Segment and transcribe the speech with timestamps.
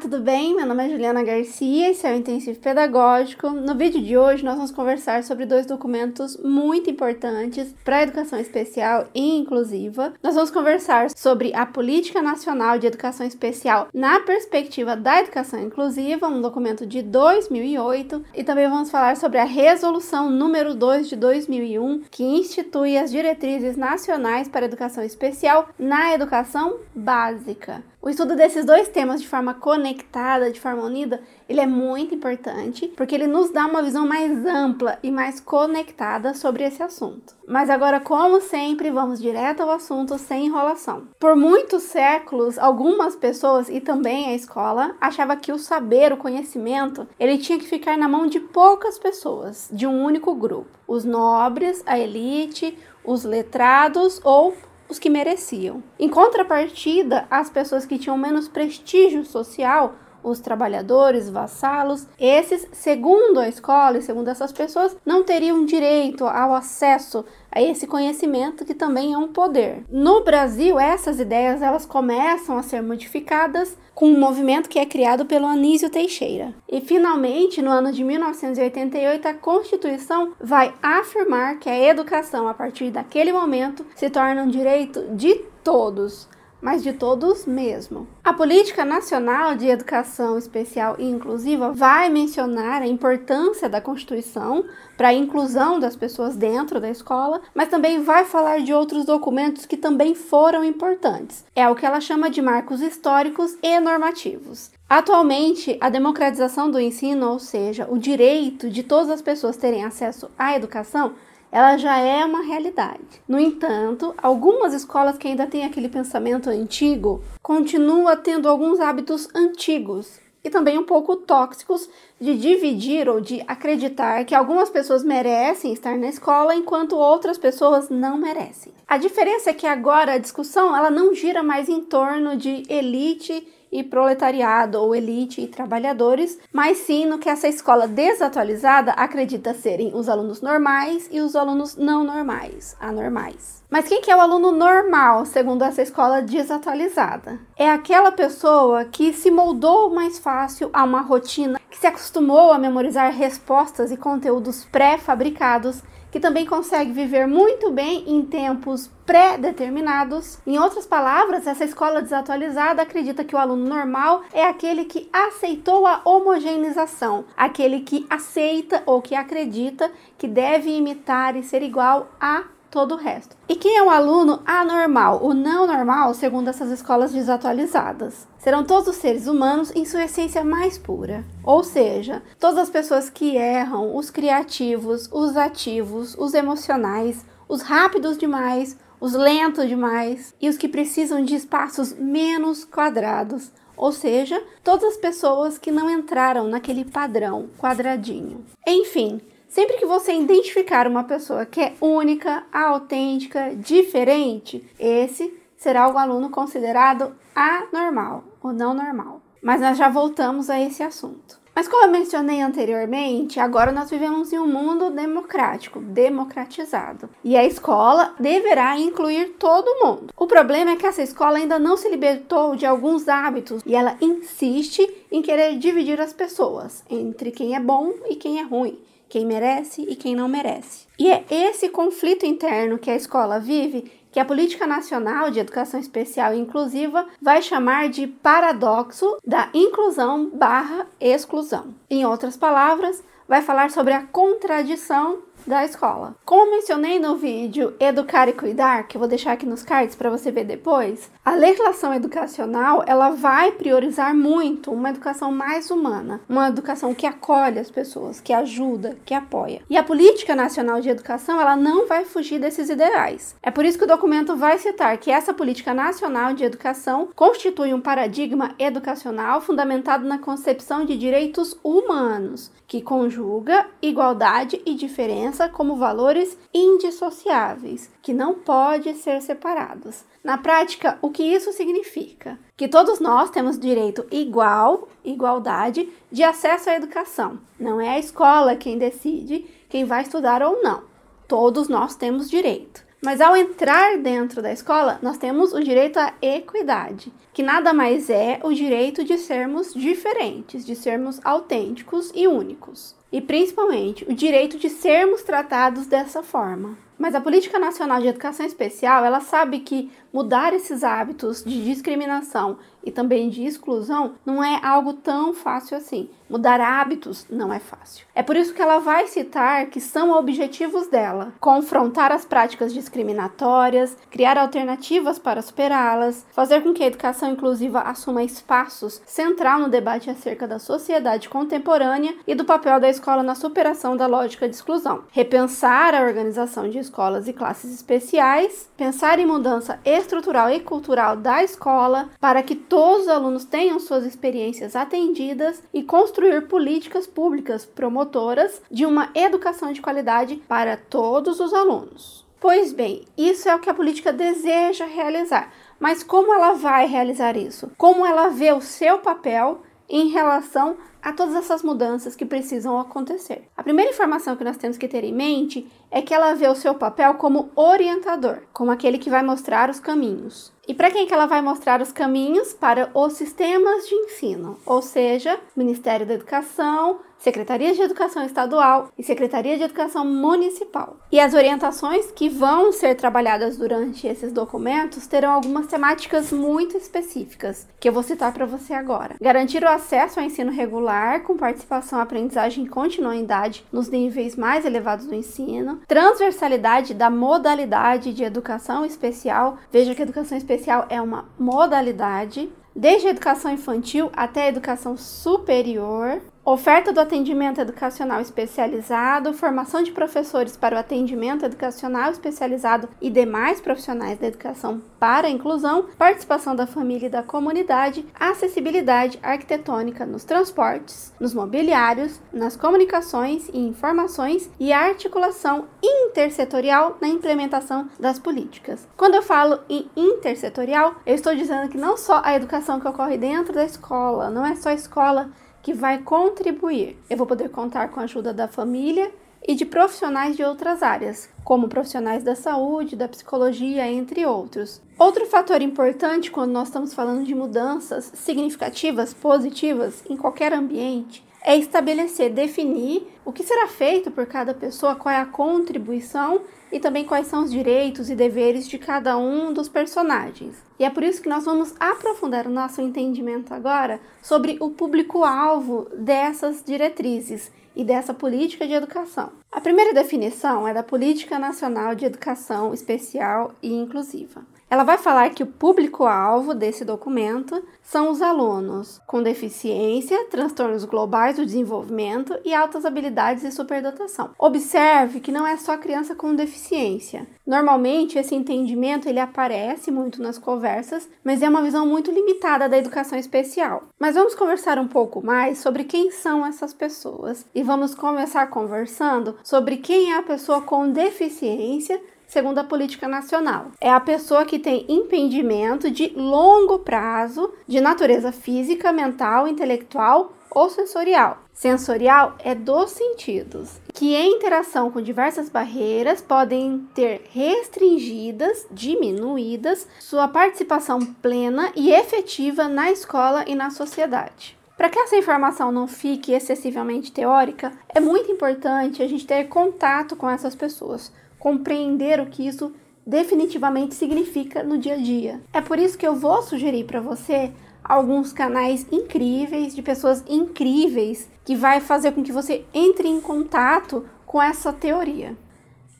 [0.00, 0.56] tudo bem?
[0.56, 3.50] Meu nome é Juliana Garcia, esse é o Intensivo Pedagógico.
[3.50, 8.40] No vídeo de hoje, nós vamos conversar sobre dois documentos muito importantes para a educação
[8.40, 10.14] especial e inclusiva.
[10.22, 16.28] Nós vamos conversar sobre a Política Nacional de Educação Especial na perspectiva da educação inclusiva,
[16.28, 22.04] um documento de 2008, e também vamos falar sobre a Resolução número 2 de 2001,
[22.10, 27.84] que institui as diretrizes nacionais para a educação especial na educação básica.
[28.02, 32.88] O estudo desses dois temas de forma conectada, de forma unida, ele é muito importante,
[32.96, 37.36] porque ele nos dá uma visão mais ampla e mais conectada sobre esse assunto.
[37.46, 41.08] Mas agora, como sempre, vamos direto ao assunto sem enrolação.
[41.18, 47.06] Por muitos séculos, algumas pessoas e também a escola achava que o saber, o conhecimento,
[47.18, 50.70] ele tinha que ficar na mão de poucas pessoas, de um único grupo.
[50.88, 54.54] Os nobres, a elite, os letrados ou
[54.90, 55.82] os que mereciam.
[55.98, 63.48] Em contrapartida, as pessoas que tinham menos prestígio social os trabalhadores, vassalos, esses, segundo a
[63.48, 69.12] escola e segundo essas pessoas, não teriam direito ao acesso a esse conhecimento que também
[69.12, 69.84] é um poder.
[69.90, 75.26] No Brasil, essas ideias elas começam a ser modificadas com um movimento que é criado
[75.26, 76.54] pelo Anísio Teixeira.
[76.68, 82.90] E finalmente, no ano de 1988, a Constituição vai afirmar que a educação a partir
[82.90, 86.28] daquele momento se torna um direito de todos
[86.60, 88.06] mas de todos mesmo.
[88.22, 94.64] A Política Nacional de Educação Especial e Inclusiva vai mencionar a importância da Constituição
[94.96, 99.64] para a inclusão das pessoas dentro da escola, mas também vai falar de outros documentos
[99.64, 101.44] que também foram importantes.
[101.56, 104.70] É o que ela chama de marcos históricos e normativos.
[104.88, 110.28] Atualmente, a democratização do ensino, ou seja, o direito de todas as pessoas terem acesso
[110.36, 111.14] à educação,
[111.52, 113.22] ela já é uma realidade.
[113.26, 120.20] No entanto, algumas escolas que ainda têm aquele pensamento antigo continuam tendo alguns hábitos antigos
[120.42, 121.88] e também um pouco tóxicos
[122.20, 127.90] de dividir ou de acreditar que algumas pessoas merecem estar na escola enquanto outras pessoas
[127.90, 128.72] não merecem.
[128.88, 133.46] A diferença é que agora a discussão ela não gira mais em torno de elite
[133.72, 139.92] e proletariado, ou elite e trabalhadores, mas sim no que essa escola desatualizada acredita serem
[139.94, 143.60] os alunos normais e os alunos não normais, anormais.
[143.70, 147.38] Mas quem que é o aluno normal, segundo essa escola desatualizada?
[147.56, 152.58] É aquela pessoa que se moldou mais fácil a uma rotina, que se acostumou a
[152.58, 160.38] memorizar respostas e conteúdos pré-fabricados que também consegue viver muito bem em tempos pré-determinados.
[160.46, 165.86] Em outras palavras, essa escola desatualizada acredita que o aluno normal é aquele que aceitou
[165.86, 172.44] a homogeneização, aquele que aceita ou que acredita que deve imitar e ser igual a
[172.70, 173.36] todo o resto.
[173.48, 178.28] E quem é um aluno anormal, o não normal, segundo essas escolas desatualizadas?
[178.38, 181.24] Serão todos os seres humanos em sua essência mais pura.
[181.44, 188.16] Ou seja, todas as pessoas que erram, os criativos, os ativos, os emocionais, os rápidos
[188.16, 193.50] demais, os lentos demais e os que precisam de espaços menos quadrados.
[193.76, 198.44] Ou seja, todas as pessoas que não entraram naquele padrão quadradinho.
[198.66, 205.98] Enfim, Sempre que você identificar uma pessoa que é única, autêntica, diferente, esse será o
[205.98, 209.20] aluno considerado anormal ou não normal.
[209.42, 211.40] Mas nós já voltamos a esse assunto.
[211.52, 217.10] Mas como eu mencionei anteriormente, agora nós vivemos em um mundo democrático, democratizado.
[217.24, 220.14] E a escola deverá incluir todo mundo.
[220.16, 223.96] O problema é que essa escola ainda não se libertou de alguns hábitos e ela
[224.00, 228.78] insiste em querer dividir as pessoas entre quem é bom e quem é ruim
[229.10, 230.86] quem merece e quem não merece.
[230.98, 235.78] E é esse conflito interno que a escola vive que a Política Nacional de Educação
[235.78, 241.74] Especial e Inclusiva vai chamar de paradoxo da inclusão barra exclusão.
[241.88, 246.14] Em outras palavras, vai falar sobre a contradição da escola.
[246.24, 250.10] Como mencionei no vídeo Educar e Cuidar, que eu vou deixar aqui nos cards para
[250.10, 256.48] você ver depois, a legislação educacional ela vai priorizar muito uma educação mais humana, uma
[256.48, 259.62] educação que acolhe as pessoas, que ajuda, que apoia.
[259.68, 263.34] E a política nacional de educação ela não vai fugir desses ideais.
[263.42, 267.72] É por isso que o documento vai citar que essa política nacional de educação constitui
[267.74, 275.76] um paradigma educacional fundamentado na concepção de direitos humanos, que conjuga igualdade e diferença como
[275.76, 280.04] valores indissociáveis, que não podem ser separados.
[280.22, 282.38] Na prática, o que isso significa?
[282.56, 287.38] Que todos nós temos direito igual, igualdade, de acesso à educação.
[287.58, 290.82] Não é a escola quem decide quem vai estudar ou não.
[291.26, 292.84] Todos nós temos direito.
[293.02, 298.10] Mas ao entrar dentro da escola, nós temos o direito à equidade, que nada mais
[298.10, 302.94] é o direito de sermos diferentes, de sermos autênticos e únicos.
[303.12, 306.76] E principalmente o direito de sermos tratados dessa forma.
[306.98, 312.58] Mas a Política Nacional de Educação Especial, ela sabe que mudar esses hábitos de discriminação
[312.84, 316.08] e também de exclusão não é algo tão fácil assim.
[316.28, 318.06] Mudar hábitos não é fácil.
[318.14, 323.96] É por isso que ela vai citar que são objetivos dela: confrontar as práticas discriminatórias,
[324.10, 330.08] criar alternativas para superá-las, fazer com que a educação inclusiva assuma espaços central no debate
[330.08, 335.02] acerca da sociedade contemporânea e do papel da escola na superação da lógica de exclusão,
[335.10, 341.44] repensar a organização de escolas e classes especiais, pensar em mudança estrutural e cultural da
[341.44, 348.60] escola para que todos os alunos tenham suas experiências atendidas e construir políticas públicas promotoras
[348.70, 352.26] de uma educação de qualidade para todos os alunos.
[352.40, 355.52] Pois bem, isso é o que a política deseja realizar.
[355.78, 357.70] Mas como ela vai realizar isso?
[357.76, 363.48] Como ela vê o seu papel em relação a todas essas mudanças que precisam acontecer.
[363.56, 366.54] A primeira informação que nós temos que ter em mente é que ela vê o
[366.54, 370.52] seu papel como orientador, como aquele que vai mostrar os caminhos.
[370.68, 372.52] E para quem que ela vai mostrar os caminhos?
[372.52, 379.02] Para os sistemas de ensino, ou seja, Ministério da Educação, Secretaria de Educação Estadual e
[379.02, 380.96] Secretaria de Educação Municipal.
[381.12, 387.68] E as orientações que vão ser trabalhadas durante esses documentos terão algumas temáticas muito específicas,
[387.78, 389.16] que eu vou citar para você agora.
[389.20, 395.04] Garantir o acesso ao ensino regular com participação, aprendizagem e continuidade nos níveis mais elevados
[395.04, 399.58] do ensino, transversalidade da modalidade de educação especial.
[399.70, 406.22] Veja que educação especial é uma modalidade desde a educação infantil até a educação superior,
[406.42, 413.60] Oferta do atendimento educacional especializado, formação de professores para o atendimento educacional especializado e demais
[413.60, 420.24] profissionais da educação para a inclusão, participação da família e da comunidade, acessibilidade arquitetônica nos
[420.24, 428.88] transportes, nos mobiliários, nas comunicações e informações e articulação intersetorial na implementação das políticas.
[428.96, 433.18] Quando eu falo em intersetorial, eu estou dizendo que não só a educação que ocorre
[433.18, 435.28] dentro da escola, não é só a escola
[435.62, 436.96] que vai contribuir.
[437.08, 439.12] Eu vou poder contar com a ajuda da família
[439.46, 444.80] e de profissionais de outras áreas, como profissionais da saúde, da psicologia, entre outros.
[444.98, 451.56] Outro fator importante quando nós estamos falando de mudanças significativas, positivas, em qualquer ambiente, é
[451.56, 456.42] estabelecer, definir o que será feito por cada pessoa, qual é a contribuição
[456.72, 460.56] e também quais são os direitos e deveres de cada um dos personagens.
[460.78, 465.88] E é por isso que nós vamos aprofundar o nosso entendimento agora sobre o público-alvo
[465.96, 469.30] dessas diretrizes e dessa política de educação.
[469.50, 474.42] A primeira definição é da Política Nacional de Educação Especial e Inclusiva.
[474.70, 481.34] Ela vai falar que o público-alvo desse documento são os alunos com deficiência, transtornos globais
[481.34, 484.30] do desenvolvimento e altas habilidades e superdotação.
[484.38, 487.26] Observe que não é só criança com deficiência.
[487.44, 492.78] Normalmente esse entendimento ele aparece muito nas conversas, mas é uma visão muito limitada da
[492.78, 493.88] educação especial.
[493.98, 499.36] Mas vamos conversar um pouco mais sobre quem são essas pessoas e vamos começar conversando
[499.42, 503.72] sobre quem é a pessoa com deficiência segundo a política nacional.
[503.80, 510.70] É a pessoa que tem impedimento de longo prazo de natureza física, mental, intelectual ou
[510.70, 511.38] sensorial.
[511.52, 520.26] Sensorial é dos sentidos, que em interação com diversas barreiras podem ter restringidas, diminuídas sua
[520.26, 524.58] participação plena e efetiva na escola e na sociedade.
[524.76, 530.16] Para que essa informação não fique excessivamente teórica, é muito importante a gente ter contato
[530.16, 532.72] com essas pessoas, compreender o que isso
[533.04, 535.40] definitivamente significa no dia a dia.
[535.52, 537.50] É por isso que eu vou sugerir para você
[537.82, 544.04] alguns canais incríveis de pessoas incríveis que vai fazer com que você entre em contato
[544.24, 545.36] com essa teoria.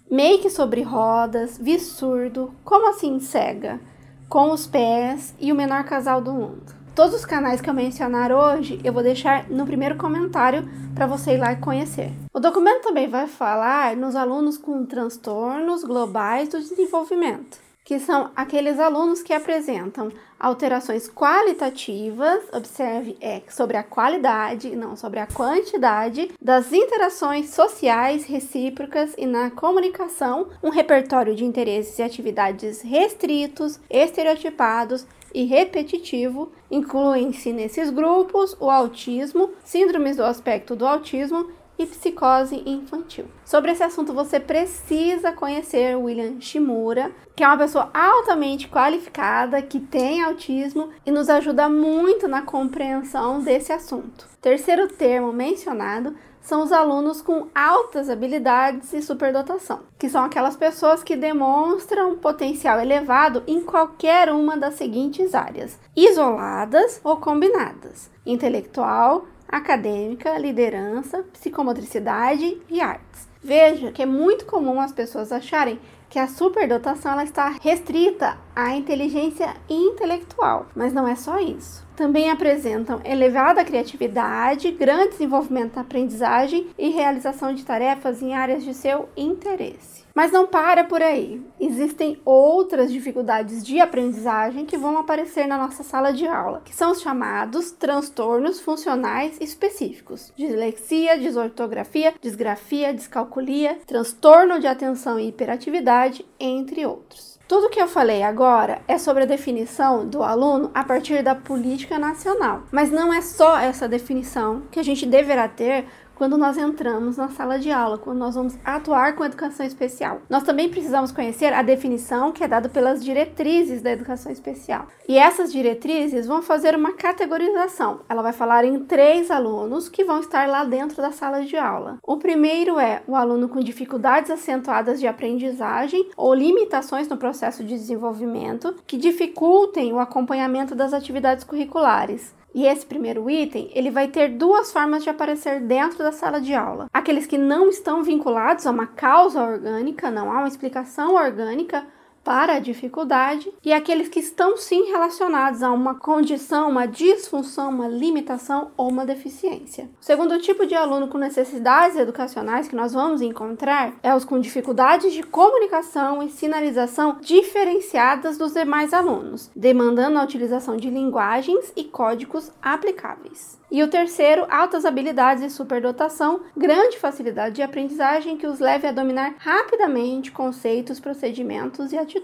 [0.09, 3.81] Make sobre rodas, vi surdo, como assim cega,
[4.29, 6.80] com os pés e o menor casal do mundo.
[6.95, 11.35] Todos os canais que eu mencionar hoje eu vou deixar no primeiro comentário para você
[11.35, 12.11] ir lá e conhecer.
[12.35, 18.79] O documento também vai falar nos alunos com transtornos globais do desenvolvimento, que são aqueles
[18.79, 26.73] alunos que apresentam alterações qualitativas, observe, é sobre a qualidade, não sobre a quantidade, das
[26.73, 35.45] interações sociais recíprocas e na comunicação, um repertório de interesses e atividades restritos, estereotipados e
[35.45, 43.25] repetitivo, incluem-se nesses grupos o autismo, síndromes do aspecto do autismo e psicose infantil.
[43.43, 49.81] Sobre esse assunto, você precisa conhecer William Shimura, que é uma pessoa altamente qualificada, que
[49.81, 54.29] tem autismo e nos ajuda muito na compreensão desse assunto.
[54.43, 61.03] Terceiro termo mencionado são os alunos com altas habilidades e superdotação, que são aquelas pessoas
[61.03, 70.39] que demonstram potencial elevado em qualquer uma das seguintes áreas: isoladas ou combinadas, intelectual, acadêmica,
[70.39, 73.29] liderança, psicomotricidade e artes.
[73.43, 75.79] Veja que é muito comum as pessoas acharem
[76.11, 81.87] que a superdotação ela está restrita à inteligência intelectual, mas não é só isso.
[81.97, 88.75] Também apresentam elevada criatividade, grande desenvolvimento na aprendizagem e realização de tarefas em áreas de
[88.75, 90.00] seu interesse.
[90.15, 91.43] Mas não para por aí.
[91.59, 96.93] Existem outras dificuldades de aprendizagem que vão aparecer na nossa sala de aula, que são
[96.93, 106.85] os chamados transtornos funcionais específicos: dislexia, desortografia, disgrafia, descalculia, transtorno de atenção e hiperatividade, entre
[106.87, 107.41] outros.
[107.51, 111.99] Tudo que eu falei agora é sobre a definição do aluno a partir da política
[111.99, 115.85] nacional, mas não é só essa definição que a gente deverá ter
[116.21, 120.21] quando nós entramos na sala de aula, quando nós vamos atuar com educação especial.
[120.29, 124.87] Nós também precisamos conhecer a definição que é dada pelas diretrizes da educação especial.
[125.09, 128.03] E essas diretrizes vão fazer uma categorização.
[128.07, 131.97] Ela vai falar em três alunos que vão estar lá dentro da sala de aula.
[132.07, 137.71] O primeiro é o aluno com dificuldades acentuadas de aprendizagem ou limitações no processo de
[137.71, 142.39] desenvolvimento que dificultem o acompanhamento das atividades curriculares.
[142.55, 146.53] E esse primeiro item, ele vai ter duas formas de aparecer dentro da sala de
[146.53, 146.89] aula.
[146.93, 151.87] Aqueles que não estão vinculados a uma causa orgânica, não há uma explicação orgânica
[152.25, 157.89] para a dificuldade e aqueles que estão sim relacionados a uma condição, uma disfunção, uma
[157.89, 159.91] limitação ou uma deficiência.
[160.01, 164.39] O segundo tipo de aluno com necessidades educacionais que nós vamos encontrar é os com
[164.39, 171.85] dificuldades de comunicação e sinalização diferenciadas dos demais alunos, demandando a utilização de linguagens e
[171.85, 173.61] códigos aplicáveis.
[173.71, 178.93] E o terceiro, altas habilidades e superdotação, grande facilidade de aprendizagem que os leve a
[178.93, 182.20] dominar rapidamente conceitos, procedimentos e atitudes.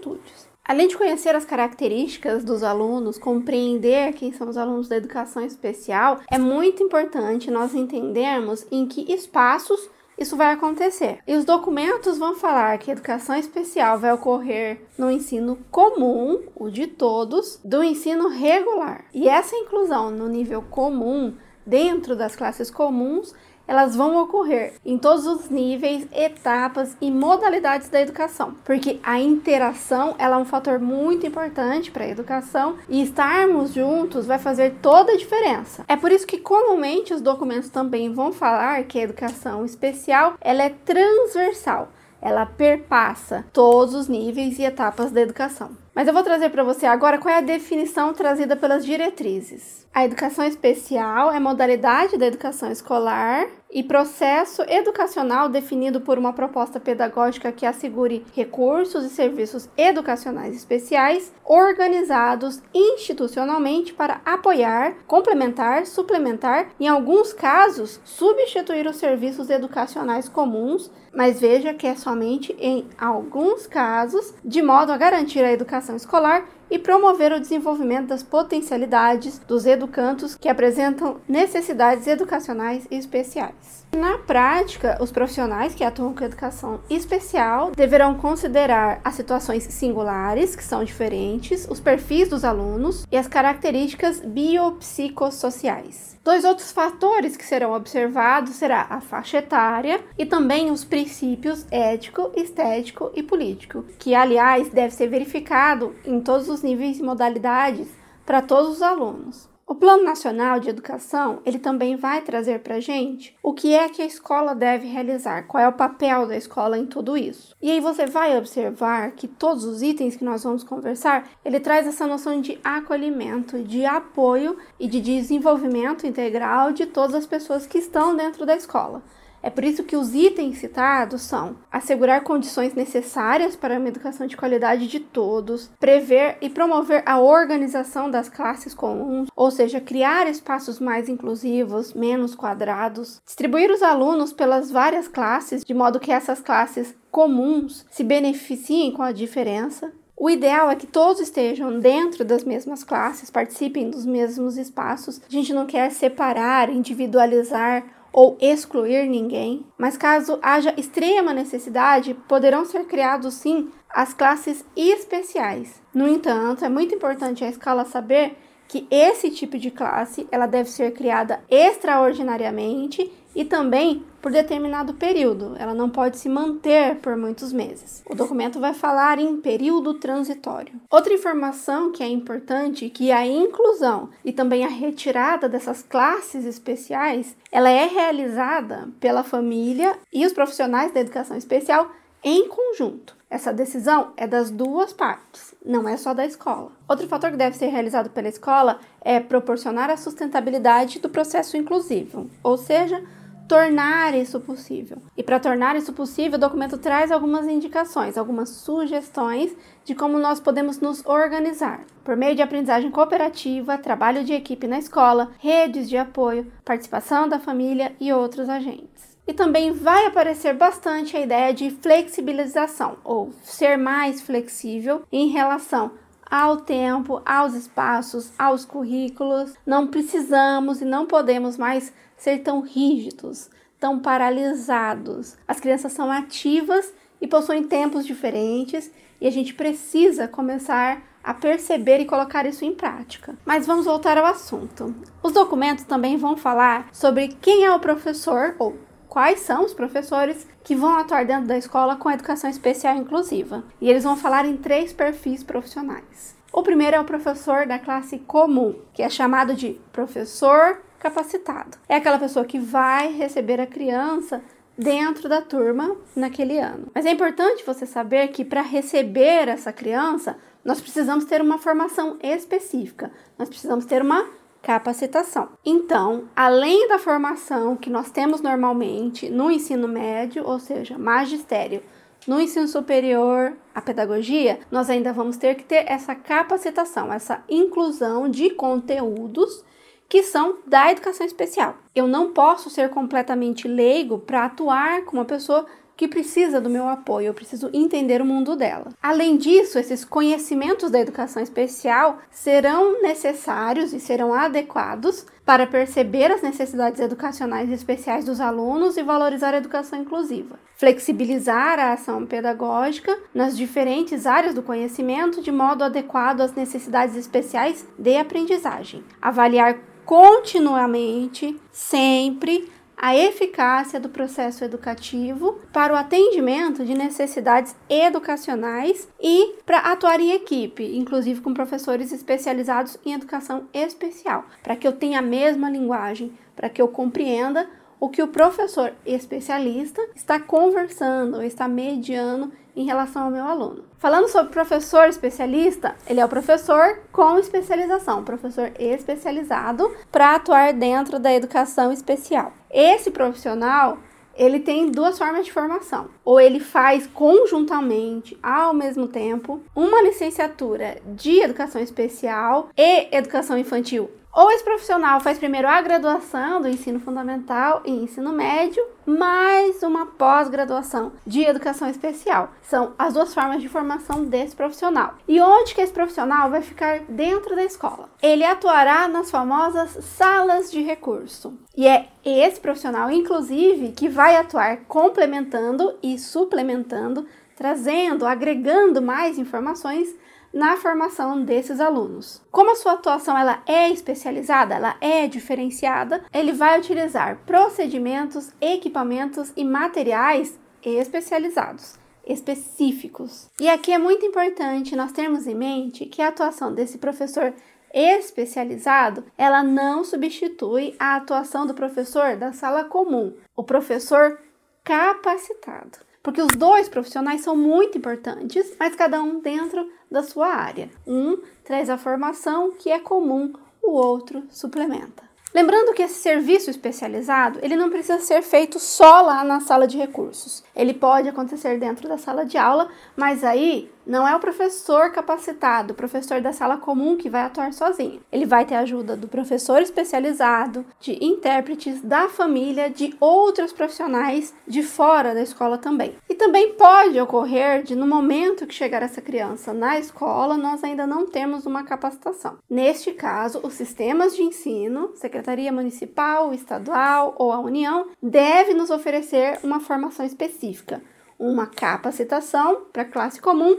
[0.63, 6.19] Além de conhecer as características dos alunos, compreender quem são os alunos da educação especial,
[6.29, 11.19] é muito importante nós entendermos em que espaços isso vai acontecer.
[11.27, 16.69] E os documentos vão falar que a educação especial vai ocorrer no ensino comum, o
[16.69, 19.05] de todos, do ensino regular.
[19.13, 21.35] E essa inclusão no nível comum,
[21.65, 23.33] dentro das classes comuns,
[23.67, 30.15] elas vão ocorrer em todos os níveis, etapas e modalidades da educação, porque a interação
[30.17, 35.11] ela é um fator muito importante para a educação e estarmos juntos vai fazer toda
[35.11, 35.83] a diferença.
[35.87, 40.63] É por isso que comumente os documentos também vão falar que a educação especial ela
[40.63, 41.89] é transversal
[42.21, 45.71] ela perpassa todos os níveis e etapas da educação.
[45.97, 49.87] Mas eu vou trazer para você agora qual é a definição trazida pelas diretrizes.
[49.91, 56.79] A educação especial é modalidade da educação escolar e processo educacional definido por uma proposta
[56.79, 66.87] pedagógica que assegure recursos e serviços educacionais especiais organizados institucionalmente para apoiar, complementar, suplementar, em
[66.87, 74.35] alguns casos, substituir os serviços educacionais comuns, mas veja que é somente em alguns casos,
[74.45, 80.35] de modo a garantir a educação escolar e promover o desenvolvimento das potencialidades dos educandos
[80.35, 83.85] que apresentam necessidades educacionais especiais.
[83.95, 90.63] Na prática, os profissionais que atuam com educação especial deverão considerar as situações singulares, que
[90.63, 96.17] são diferentes, os perfis dos alunos e as características biopsicossociais.
[96.23, 102.31] Dois outros fatores que serão observados será a faixa etária e também os princípios ético,
[102.35, 107.87] estético e político, que aliás deve ser verificado em todos os níveis e modalidades
[108.25, 109.49] para todos os alunos.
[109.69, 114.01] O Plano Nacional de Educação, ele também vai trazer para gente o que é que
[114.01, 117.53] a escola deve realizar, qual é o papel da escola em tudo isso.
[117.61, 121.85] E aí você vai observar que todos os itens que nós vamos conversar, ele traz
[121.85, 127.77] essa noção de acolhimento, de apoio e de desenvolvimento integral de todas as pessoas que
[127.77, 129.03] estão dentro da escola.
[129.41, 134.35] É por isso que os itens citados são assegurar condições necessárias para uma educação de
[134.35, 140.79] qualidade de todos, prever e promover a organização das classes comuns, ou seja, criar espaços
[140.79, 146.95] mais inclusivos, menos quadrados, distribuir os alunos pelas várias classes, de modo que essas classes
[147.11, 152.83] comuns se beneficiem com a diferença, o ideal é que todos estejam dentro das mesmas
[152.83, 155.21] classes, participem dos mesmos espaços.
[155.21, 162.65] A gente não quer separar, individualizar ou excluir ninguém, mas caso haja extrema necessidade, poderão
[162.65, 165.81] ser criados sim as classes especiais.
[165.93, 170.69] No entanto, é muito importante a escola saber que esse tipo de classe ela deve
[170.69, 175.55] ser criada extraordinariamente e também por determinado período.
[175.59, 178.03] Ela não pode se manter por muitos meses.
[178.09, 180.73] O documento vai falar em período transitório.
[180.89, 187.37] Outra informação que é importante que a inclusão e também a retirada dessas classes especiais,
[187.51, 191.91] ela é realizada pela família e os profissionais da educação especial
[192.27, 193.15] em conjunto.
[193.29, 196.73] Essa decisão é das duas partes, não é só da escola.
[196.85, 202.29] Outro fator que deve ser realizado pela escola é proporcionar a sustentabilidade do processo inclusivo,
[202.43, 203.01] ou seja,
[203.47, 204.97] tornar isso possível.
[205.15, 209.55] E para tornar isso possível, o documento traz algumas indicações, algumas sugestões
[209.85, 214.79] de como nós podemos nos organizar por meio de aprendizagem cooperativa, trabalho de equipe na
[214.79, 219.16] escola, redes de apoio, participação da família e outros agentes.
[219.27, 225.91] E também vai aparecer bastante a ideia de flexibilização, ou ser mais flexível em relação
[226.29, 229.53] ao tempo, aos espaços, aos currículos.
[229.65, 235.37] Não precisamos e não podemos mais ser tão rígidos, tão paralisados.
[235.47, 241.99] As crianças são ativas e possuem tempos diferentes e a gente precisa começar a perceber
[241.99, 243.35] e colocar isso em prática.
[243.45, 244.95] Mas vamos voltar ao assunto.
[245.21, 248.77] Os documentos também vão falar sobre quem é o professor ou
[249.17, 253.63] quais são os professores que vão atuar dentro da escola com educação especial inclusiva.
[253.81, 256.35] E eles vão falar em três perfis profissionais.
[256.53, 261.79] O primeiro é o professor da classe comum, que é chamado de professor capacitado.
[261.89, 264.39] É aquela pessoa que vai receber a criança
[264.77, 266.91] dentro da turma naquele ano.
[266.93, 272.19] Mas é importante você saber que para receber essa criança, nós precisamos ter uma formação
[272.21, 273.11] específica.
[273.35, 274.27] Nós precisamos ter uma
[274.67, 275.47] capacitação.
[275.65, 281.81] Então, além da formação que nós temos normalmente no ensino médio, ou seja, magistério,
[282.27, 288.27] no ensino superior, a pedagogia, nós ainda vamos ter que ter essa capacitação, essa inclusão
[288.27, 289.63] de conteúdos
[290.09, 291.77] que são da educação especial.
[291.95, 295.65] Eu não posso ser completamente leigo para atuar com uma pessoa
[295.97, 298.89] que precisa do meu apoio, eu preciso entender o mundo dela.
[299.01, 306.41] Além disso, esses conhecimentos da educação especial serão necessários e serão adequados para perceber as
[306.41, 310.59] necessidades educacionais especiais dos alunos e valorizar a educação inclusiva.
[310.75, 317.87] Flexibilizar a ação pedagógica nas diferentes áreas do conhecimento de modo adequado às necessidades especiais
[317.97, 319.03] de aprendizagem.
[319.19, 329.55] Avaliar continuamente, sempre, a eficácia do processo educativo para o atendimento de necessidades educacionais e
[329.63, 335.19] para atuar em equipe, inclusive com professores especializados em educação especial, para que eu tenha
[335.19, 341.67] a mesma linguagem, para que eu compreenda o que o professor especialista está conversando, está
[341.67, 343.83] mediando em relação ao meu aluno.
[343.97, 351.17] Falando sobre professor especialista, ele é o professor com especialização, professor especializado para atuar dentro
[351.17, 352.53] da educação especial.
[352.69, 353.97] Esse profissional
[354.35, 356.09] ele tem duas formas de formação.
[356.27, 364.09] Ou ele faz conjuntamente, ao mesmo tempo, uma licenciatura de educação especial e educação infantil
[364.37, 370.05] ou esse profissional faz primeiro a graduação do ensino fundamental e ensino médio, mais uma
[370.05, 372.51] pós-graduação de educação especial.
[372.61, 375.15] São as duas formas de formação desse profissional.
[375.27, 378.09] E onde que esse profissional vai ficar dentro da escola?
[378.21, 381.57] Ele atuará nas famosas salas de recurso.
[381.75, 387.25] E é esse profissional, inclusive, que vai atuar complementando e suplementando,
[387.55, 390.15] trazendo, agregando mais informações
[390.53, 392.41] na formação desses alunos.
[392.51, 399.51] Como a sua atuação ela é especializada, ela é diferenciada, ele vai utilizar procedimentos, equipamentos
[399.55, 403.49] e materiais especializados específicos.
[403.59, 407.53] E aqui é muito importante nós termos em mente que a atuação desse professor
[407.93, 414.37] especializado, ela não substitui a atuação do professor da sala comum, o professor
[414.83, 420.89] capacitado porque os dois profissionais são muito importantes, mas cada um dentro da sua área.
[421.07, 425.23] Um traz a formação que é comum, o outro suplementa.
[425.55, 429.97] Lembrando que esse serviço especializado, ele não precisa ser feito só lá na sala de
[429.97, 430.65] recursos.
[430.75, 435.91] Ele pode acontecer dentro da sala de aula, mas aí Não é o professor capacitado,
[435.91, 438.21] o professor da sala comum que vai atuar sozinho.
[438.31, 444.81] Ele vai ter ajuda do professor especializado, de intérpretes da família, de outros profissionais de
[444.81, 446.15] fora da escola também.
[446.29, 451.05] E também pode ocorrer de no momento que chegar essa criança na escola, nós ainda
[451.05, 452.59] não temos uma capacitação.
[452.69, 459.59] Neste caso, os sistemas de ensino, Secretaria Municipal, Estadual ou a União, deve nos oferecer
[459.63, 461.01] uma formação específica
[461.39, 463.77] uma capacitação para classe comum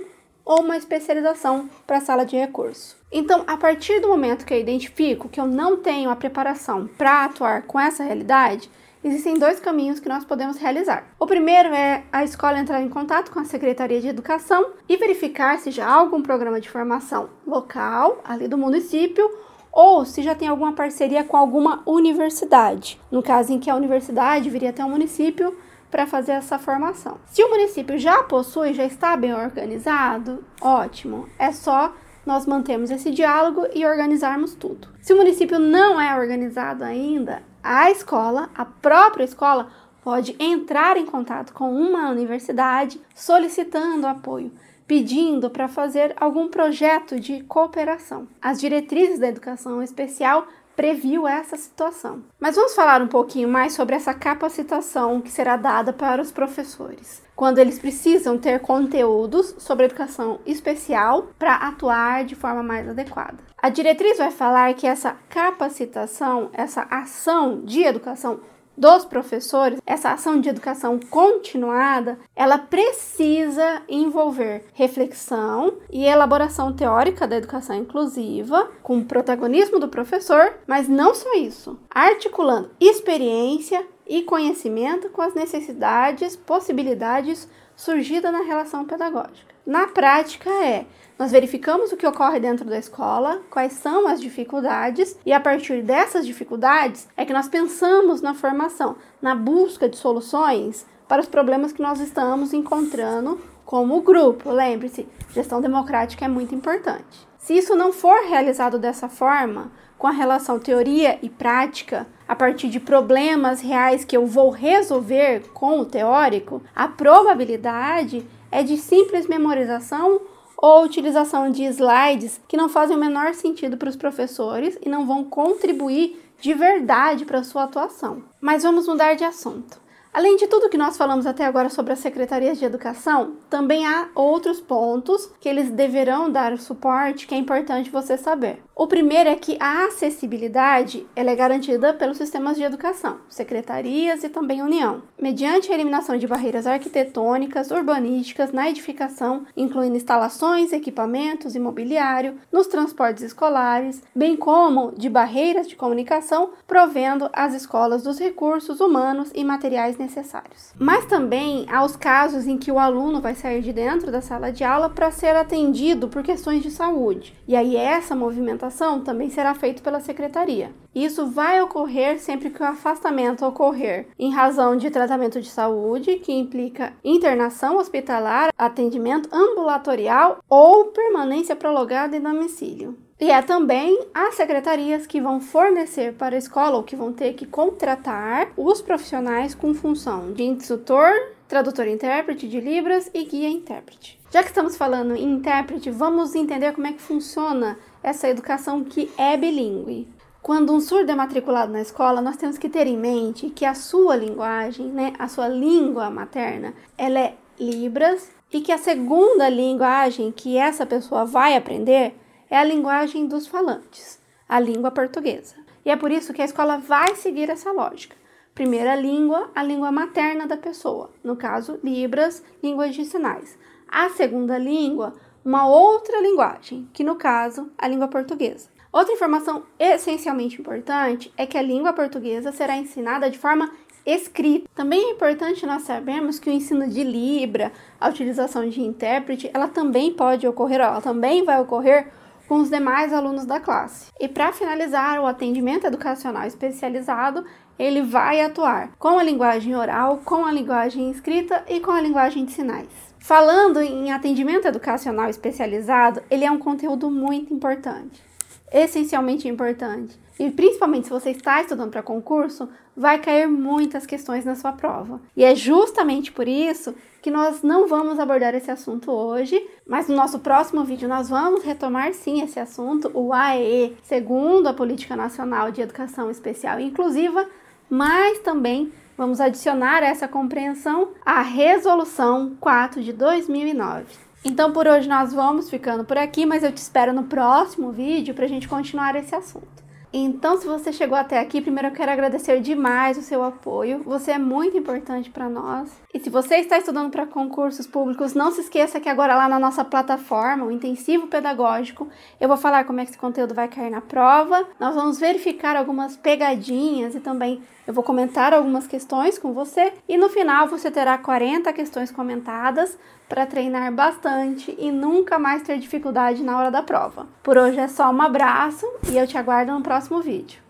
[0.49, 2.97] ou uma especialização para a sala de recurso.
[3.13, 7.27] Então, a partir do momento que eu identifico que eu não tenho a preparação para
[7.27, 8.71] atuar com essa realidade,
[9.05, 11.07] existem dois caminhos que nós podemos realizar.
[11.21, 15.59] O primeiro é a escola entrar em contato com a Secretaria de Educação e verificar
[15.59, 19.31] se já há algum programa de formação local, ali do município,
[19.71, 22.99] ou se já tem alguma parceria com alguma universidade.
[23.11, 25.55] No caso em que a universidade viria até o município
[25.91, 27.19] para fazer essa formação.
[27.27, 31.29] Se o município já possui, já está bem organizado, ótimo.
[31.39, 31.93] É só
[32.27, 34.89] nós mantermos esse diálogo e organizarmos tudo.
[35.01, 39.71] Se o município não é organizado ainda, a escola, a própria escola,
[40.03, 44.53] pode entrar em contato com uma universidade solicitando apoio,
[44.87, 48.29] pedindo para fazer algum projeto de cooperação.
[48.41, 50.47] As diretrizes da educação especial
[50.79, 52.23] previu essa situação.
[52.39, 57.21] Mas vamos falar um pouquinho mais sobre essa capacitação que será dada para os professores,
[57.35, 63.39] quando eles precisam ter conteúdos sobre educação especial para atuar de forma mais adequada.
[63.61, 68.39] A diretriz vai falar que essa capacitação, essa ação de educação
[68.79, 77.37] dos professores, essa ação de educação continuada, ela precisa envolver reflexão e elaboração teórica da
[77.37, 85.11] educação inclusiva, com o protagonismo do professor, mas não só isso, articulando experiência e conhecimento
[85.11, 89.58] com as necessidades, possibilidades surgidas na relação pedagógica.
[89.69, 90.87] Na prática é
[91.19, 95.83] nós verificamos o que ocorre dentro da escola, quais são as dificuldades, e a partir
[95.83, 101.71] dessas dificuldades é que nós pensamos na formação, na busca de soluções para os problemas
[101.71, 104.51] que nós estamos encontrando como grupo.
[104.51, 107.29] Lembre-se, gestão democrática é muito importante.
[107.37, 112.71] Se isso não for realizado dessa forma, com a relação teoria e prática, a partir
[112.71, 119.27] de problemas reais que eu vou resolver com o teórico, a probabilidade é de simples
[119.27, 120.21] memorização
[120.57, 125.07] ou utilização de slides que não fazem o menor sentido para os professores e não
[125.07, 128.23] vão contribuir de verdade para a sua atuação.
[128.41, 129.81] Mas vamos mudar de assunto.
[130.13, 134.09] Além de tudo que nós falamos até agora sobre as secretarias de educação, também há
[134.15, 138.63] outros pontos que eles deverão dar suporte que é importante você saber.
[138.79, 144.29] O primeiro é que a acessibilidade ela é garantida pelos sistemas de educação, secretarias e
[144.29, 151.59] também União, mediante a eliminação de barreiras arquitetônicas, urbanísticas na edificação, incluindo instalações, equipamentos e
[151.59, 158.79] mobiliário, nos transportes escolares, bem como de barreiras de comunicação, provendo as escolas dos recursos
[158.79, 160.73] humanos e materiais necessários.
[160.79, 164.53] Mas também há os casos em que o aluno vai sair de dentro da sala
[164.53, 167.35] de aula para ser atendido por questões de saúde.
[167.49, 168.68] E aí essa movimentação
[169.01, 170.73] também será feito pela secretaria.
[170.95, 176.33] Isso vai ocorrer sempre que o afastamento ocorrer em razão de tratamento de saúde, que
[176.33, 182.97] implica internação hospitalar, atendimento ambulatorial ou permanência prolongada em domicílio.
[183.21, 187.35] E é também as secretarias que vão fornecer para a escola ou que vão ter
[187.35, 191.11] que contratar os profissionais com função de instrutor,
[191.49, 194.21] tradutor intérprete de Libras e guia intérprete.
[194.31, 199.11] Já que estamos falando em intérprete, vamos entender como é que funciona essa educação que
[199.17, 200.07] é bilíngue.
[200.43, 203.75] Quando um surdo é matriculado na escola, nós temos que ter em mente que a
[203.75, 210.31] sua linguagem, né, a sua língua materna, ela é Libras e que a segunda linguagem
[210.31, 212.15] que essa pessoa vai aprender
[212.49, 215.57] é a linguagem dos falantes, a língua portuguesa.
[215.85, 218.15] E é por isso que a escola vai seguir essa lógica.
[218.59, 223.57] Primeira língua, a língua materna da pessoa, no caso, Libras, língua de sinais.
[223.87, 228.69] A segunda língua, uma outra linguagem, que no caso, a língua portuguesa.
[228.91, 233.71] Outra informação essencialmente importante é que a língua portuguesa será ensinada de forma
[234.05, 234.69] escrita.
[234.75, 239.69] Também é importante nós sabermos que o ensino de Libra, a utilização de intérprete, ela
[239.69, 242.11] também pode ocorrer, ela também vai ocorrer
[242.49, 244.11] com os demais alunos da classe.
[244.19, 247.45] E para finalizar, o atendimento educacional especializado,
[247.79, 252.45] ele vai atuar com a linguagem oral, com a linguagem escrita e com a linguagem
[252.45, 252.89] de sinais.
[253.19, 258.23] Falando em atendimento educacional especializado, ele é um conteúdo muito importante.
[258.71, 260.19] essencialmente importante.
[260.39, 265.21] E principalmente se você está estudando para concurso, vai cair muitas questões na sua prova.
[265.37, 270.15] E é justamente por isso que nós não vamos abordar esse assunto hoje, mas no
[270.15, 275.73] nosso próximo vídeo nós vamos retomar sim esse assunto, o AE, segundo a Política Nacional
[275.73, 277.49] de Educação Especial e Inclusiva,
[277.91, 284.07] mas também vamos adicionar essa compreensão à Resolução 4 de 2009.
[284.45, 288.35] Então por hoje nós vamos ficando por aqui, mas eu te espero no próximo vídeo
[288.35, 289.89] para a gente continuar esse assunto.
[290.11, 294.03] Então, se você chegou até aqui, primeiro eu quero agradecer demais o seu apoio.
[294.05, 295.91] Você é muito importante para nós.
[296.15, 299.59] E se você está estudando para concursos públicos, não se esqueça que agora lá na
[299.59, 302.09] nossa plataforma, o Intensivo Pedagógico,
[302.41, 304.67] eu vou falar como é que esse conteúdo vai cair na prova.
[304.81, 310.19] Nós vamos verificar algumas pegadinhas e também eu vou comentar algumas questões com você e
[310.19, 316.43] no final você terá 40 questões comentadas para treinar bastante e nunca mais ter dificuldade
[316.43, 317.27] na hora da prova.
[317.43, 320.68] Por hoje é só um abraço e eu te aguardo no próximo vídeo.